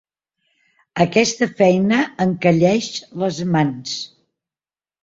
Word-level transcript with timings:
Aquesta 1.05 1.49
feina 1.61 2.01
encalleix 2.27 2.91
les 3.25 3.41
mans! 3.55 3.97